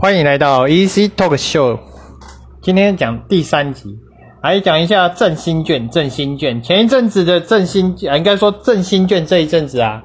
[0.00, 1.76] 欢迎来到 Easy Talk Show，
[2.62, 3.98] 今天讲第三集，
[4.44, 5.90] 来讲一下振兴券。
[5.90, 10.00] 振兴券前一阵子的振兴，啊，应该说振兴券这一阵子啊，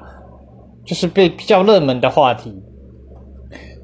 [0.84, 2.52] 就是被比较热门的话题。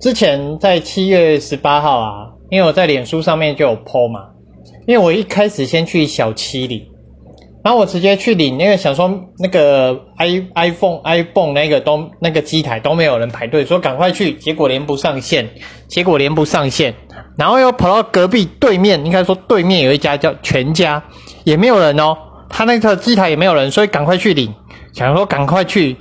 [0.01, 4.31] 之前在七月十八号啊，因为我在脸书上面就有 po 嘛，
[4.89, 6.90] 因为我一开始先去小七里。
[7.63, 15.47] 然后我直接去领那个，想说那个 i iPhone iPhone 那个都那个机台都没有人排队，说赶快去，结果连不上线，
[15.87, 16.95] 结果连不上线，
[17.37, 21.03] 然后又跑到隔壁对面，应该说对面有一家叫全家，
[21.45, 22.17] 也没有人哦，
[22.49, 24.55] 他那个机台也没有人，所以赶快去领，
[24.95, 25.95] 想说赶快去，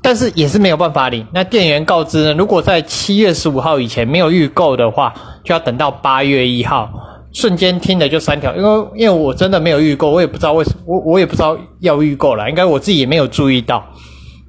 [0.00, 1.26] 但是也是没有办法领。
[1.34, 5.12] 那店员告知呢，如果在七月十五号以前没有预购的话，
[5.44, 6.88] 就要等到八月一号。
[7.32, 13.82] 瞬间听的就三条，因为因为我真的没有预购，我也不知道为什么，我我也不知道要预购了，应该我自己也没有注意到。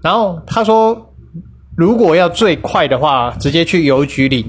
[0.02, 1.14] 然后他说，
[1.78, 4.46] 如果要最快的话，直接去邮局领，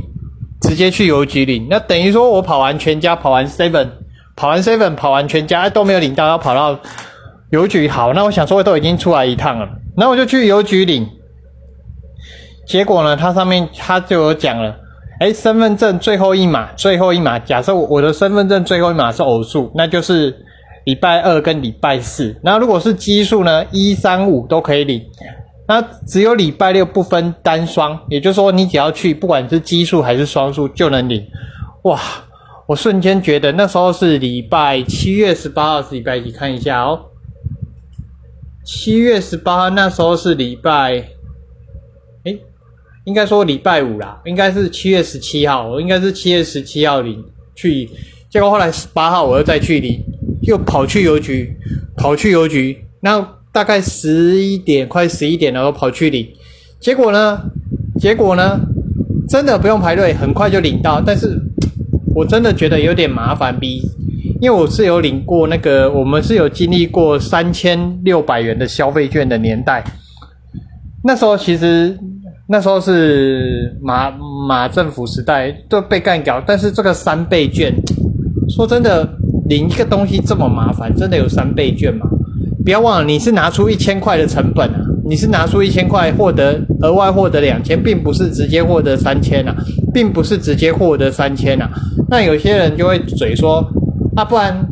[0.63, 1.69] 直接去邮局领。
[1.71, 3.89] 那等于说我跑完全家，跑完 seven，
[4.35, 6.77] 跑完 seven，跑完全家都没有领到，要跑到
[7.51, 7.87] 邮局。
[7.87, 11.09] 好，那我想说都已经出来一趟了，那我就去邮局领。
[12.67, 14.75] 结果呢，它上面它就有讲了。
[15.25, 17.39] 哎，身份证最后一码，最后一码。
[17.39, 20.37] 假设我的身份证最后一码是偶数，那就是
[20.85, 22.39] 礼拜二跟礼拜四。
[22.43, 25.03] 那如果是奇数呢，一三五都可以领。
[25.67, 31.27] 那只有礼拜六不分单双，也就是说你只要去，不管是奇数还是双数就能领。
[31.85, 31.99] 哇，
[32.67, 36.31] 我瞬间觉得那时候是礼拜七月十八号是礼拜几？
[36.31, 37.01] 看一下哦，
[38.63, 41.03] 七月十八号那时候是礼拜。
[43.05, 47.23] 应该说礼拜五啦，应该是七月十七号，我应该是七月十七号领
[47.55, 47.87] 去，
[48.31, 50.01] 结果后来十八号我又再去领，
[50.43, 51.55] 又跑去邮局，
[51.99, 53.21] 跑去邮局，那
[53.53, 56.27] 大概十一点快十一点了，我跑去领，
[56.81, 57.39] 结果呢，
[58.01, 58.59] 结果呢，
[59.29, 61.39] 真的不用排队，很快就领到，但是
[62.15, 63.83] 我真的觉得有点麻烦，比
[64.41, 69.85] 因为我是有领过那个，我们是有经历过三千六百元的消费券的年代，
[71.05, 71.99] 那时候其实。
[72.47, 74.11] 那时候是马
[74.47, 77.75] 马政府时代都被干掉，但是这个三倍券，
[78.51, 79.09] 说真的，
[79.49, 82.07] 领一个东西这么麻烦，真的有三倍券吗？
[82.63, 89.57] 不要忘了，你是拿出一千块的成本啊，你是拿出一千块获得额外获得两千，并不是直接获得三千啊，
[89.95, 91.71] 并不是直接获得三千啊。
[92.11, 93.67] 那有些人就会嘴说
[94.17, 94.67] 啊，不然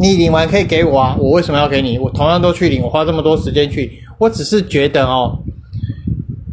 [0.00, 1.98] 你领完可以给我啊，我为什么要给你？
[1.98, 5.36] 我同样都去领，我花这么多时间去，我只是觉得哦。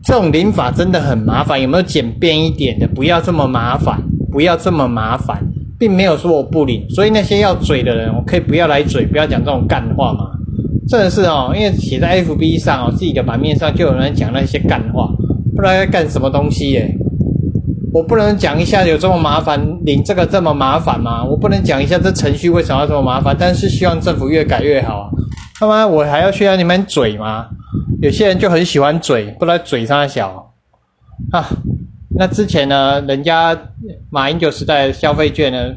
[0.03, 2.87] 这种领法真的很麻烦，有没有简便一点的？
[2.87, 4.01] 不要这么麻烦，
[4.31, 5.41] 不要这么麻烦，
[5.77, 6.83] 并没有说我不领。
[6.89, 10.31] 所以那些要嘴的人，我可以不要来嘴，不要讲这种干话嘛。
[10.87, 15.07] 真的是哦，因为写在 FB 上哦，自己的版面上就有人讲那些干话，
[15.55, 16.93] 不知道要干什么东西耶。
[17.93, 21.23] 我不能讲一下有这么麻烦，领这个这么麻烦吗？
[21.23, 23.35] 我不能讲一下这程序为什么要这么麻烦？
[23.37, 25.09] 但是希望政府越改越好啊。
[25.59, 27.45] 他妈，我还要需要你们嘴吗？
[28.01, 30.51] 有些人就很喜欢嘴，不知道嘴上小
[31.31, 31.47] 啊。
[32.09, 33.55] 那之前呢，人家
[34.09, 35.75] 马英九时代消费券呢，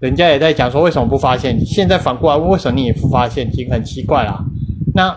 [0.00, 1.64] 人家也在讲说为什么不发现金？
[1.64, 3.70] 现在反过来问为什么你也不发现金？
[3.70, 4.44] 很奇怪啦。
[4.92, 5.16] 那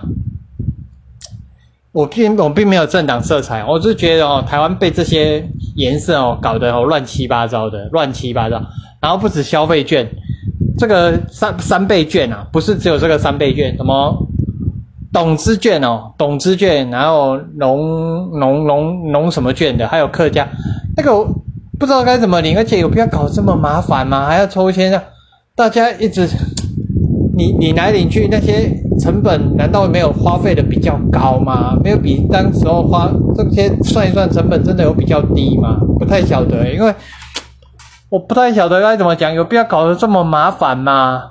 [1.91, 5.43] 我并我并没有政党色彩，我是觉得哦，台湾被这些
[5.75, 8.61] 颜色哦搞得哦乱七八糟的，乱七八糟。
[9.01, 10.07] 然后不止消费券，
[10.77, 14.27] 这个三三倍券啊，不是只有这个三倍券，什么？
[15.15, 20.45] 董资券哦，董资券，然后农农农农什么券的，还有客家，
[20.97, 21.23] 那个
[21.79, 24.25] 不知道该怎么领，而且有必要搞这么麻烦吗？
[24.25, 25.01] 还要抽签啊？
[25.55, 26.27] 大家一直，
[27.37, 31.77] 你你来领去那些成本，难道没有花费的比较高吗？
[31.81, 35.77] 没有比当时候花这些算一算成本，真的有比较低吗？
[35.97, 36.93] 不太晓得，因为
[38.09, 41.23] 我不太晓得该怎么讲，有必要搞得这么麻烦吗？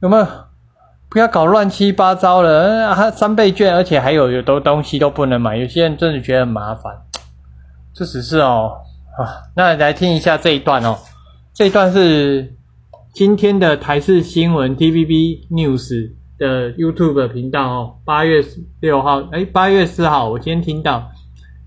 [0.00, 0.24] 有没有？
[1.10, 5.56] 不要搞乱七八糟了，还三倍券，而且还有有多东西都不能买。
[5.56, 6.92] 有些人真的觉得很麻烦，
[7.94, 8.72] 这只是哦
[9.18, 9.48] 啊。
[9.56, 10.98] 那来听一下这一段哦，
[11.54, 12.54] 这一段是
[13.14, 18.44] 今天的台视新闻 TVB News 的 YouTube 频道哦，八月
[18.80, 21.10] 六号，哎，八月四号，我今天听到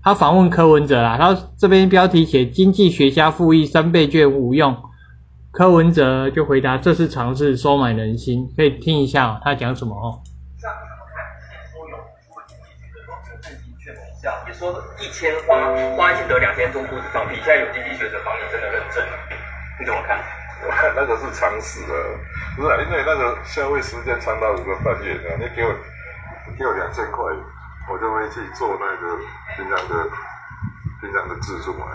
[0.04, 4.76] 他访问柯文哲啦，他这边标题写经济学家复议三倍券无用。
[5.52, 10.16] 柯文哲就回答：“这是尝试收买人心，可以听一下他讲什么哦。”
[10.56, 11.20] 这样你怎么看？
[11.44, 19.12] 现在说有除了经济学的说这个振兴券有效，也说一千花花一千得两千中估值放屁，现在有经济学者帮你真的认证了，
[19.78, 20.16] 你怎么看？
[20.64, 21.92] 我看那个是常识的，
[22.56, 25.70] 不是因为那个消费时间长达五个半月的，你给我
[26.56, 27.28] 给我两千块，
[27.92, 29.20] 我就会去做那个
[29.52, 30.08] 平常的
[31.02, 31.90] 平常的自助嘛，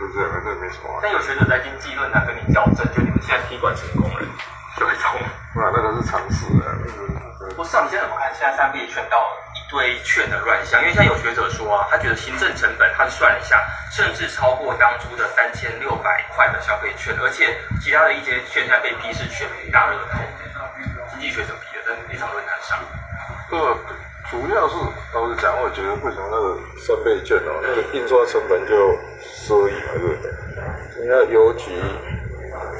[0.00, 0.98] 就这样，反正没什么。
[1.00, 4.20] 但有学者在经济论坛跟你较真，就你们现在踢馆成功了，
[4.76, 5.14] 就会冲。
[5.54, 8.34] 那那个是常识的，不是啊，你现在怎么看？
[8.34, 13.62] 现在三倍券到一堆券的乱象，因为现在有学者说啊，他觉得行政成本，他算了一下，
[13.92, 20.18] 甚至超过当初的三千六百块的消费券，而且其他的一些券在被批是全民大热透。
[21.14, 22.78] 经济学者批的，在那场论坛上。
[23.50, 23.78] 呃，
[24.30, 24.74] 主要是
[25.14, 30.30] 老实讲，我觉得为什么那个三倍券哦，那个印刷成本就收益嘛，对不对？
[31.00, 31.70] 你要邮局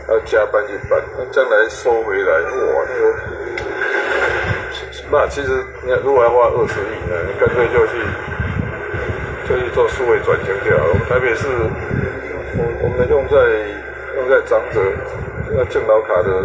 [0.09, 3.15] 要加班去办，那将来收回来，哇，那个，
[5.11, 7.93] 那其实你看，如果要花二十亿呢，你干脆就去
[9.49, 10.95] 就去做数位转型就好了。
[11.09, 11.49] 台北市，
[12.59, 13.37] 我我们用在
[14.21, 14.83] 用在长者
[15.57, 16.45] 那敬老卡的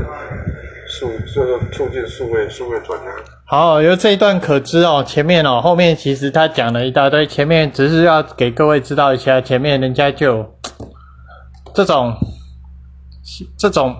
[0.93, 3.07] 数，就是促进数位数位转型。
[3.45, 10.45] 好，由这一段可知哦，前面哦，后面其实他讲了一大堆，前面只是要给各位知道一下，前面人家就
[11.73, 12.15] 这种
[13.57, 13.95] 这种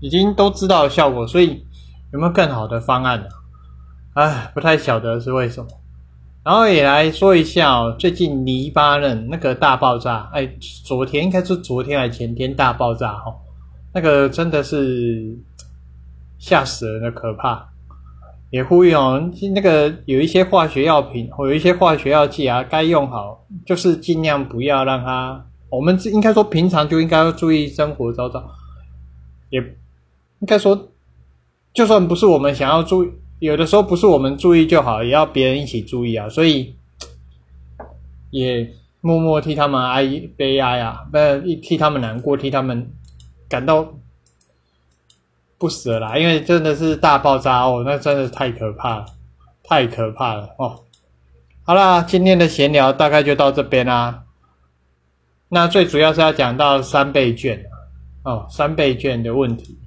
[0.00, 1.64] 已经都知道效果，所以
[2.12, 3.26] 有没有更好的方案呢？
[4.14, 5.66] 哎，不太晓得是为什么。
[6.44, 10.48] 然后也来说一下哦，最近黎巴嫩那个大爆炸，哎，
[10.84, 13.38] 昨天应该是昨天还是前天大爆炸哦，
[13.94, 15.38] 那个真的是
[16.42, 17.68] 吓死人的可怕。
[18.50, 25.46] 也呼吁哦，那个有一些化学药品或有一些化学药剂啊，该用好，就是尽量不要让它。
[25.70, 28.44] 我们应该说平常就应该要注意生活周遭，
[29.50, 30.90] 也应该说，
[31.72, 36.28] 就算不是我们想要注意，有的时候不是我们注意就好，也要别人一起注意啊。
[36.28, 36.74] 所以
[38.30, 38.68] 也
[39.00, 40.04] 默默替他们哀
[40.36, 41.16] 悲哀啊，不
[41.62, 42.90] 替他们难过，替他们
[43.48, 43.94] 感到。
[45.62, 49.06] 不舍啦，因为真的是大爆炸哦，那真的是太可怕了，
[49.62, 50.80] 太可怕了哦。
[51.62, 54.24] 好啦，今天的闲聊大概就到这边啦。
[55.48, 57.64] 那最主要是要讲到三倍券
[58.24, 59.78] 哦，三倍券的问题。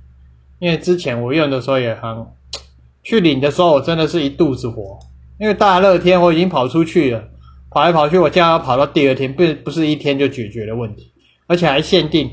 [0.59, 2.25] 因为之前我用的时候也很，
[3.03, 4.97] 去领的时候我真的是一肚子火，
[5.37, 7.21] 因为大热天我已经跑出去了，
[7.69, 11.11] 跑来跑去，我竟然要跑到第二天，不不是一天就解决的问题，
[11.47, 12.31] 而且还限定，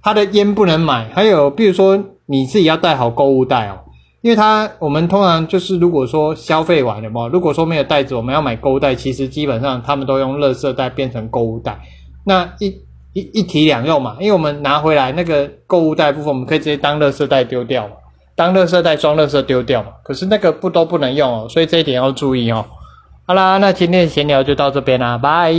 [0.00, 2.00] 他的烟不能买，还有比如说。
[2.26, 3.78] 你自己要带好购物袋哦，
[4.22, 11.78] 因为它我们通常就是如果说消费完了嘛，如果说没有袋子，我们要买购物袋，其实基本上他们都用垃圾袋变成购物袋，
[12.24, 12.68] 那一
[13.12, 17.94] 一一体两用嘛，因为我们拿回来那个购物袋部分，我们可以直接当垃圾袋丢掉嘛，
[18.34, 22.64] 当垃圾袋装垃圾丢掉嘛，可是那个不都不能用哦，所以这一点要注意哦。
[23.26, 25.54] 好啦，那今天的闲聊就到这边啦，拜。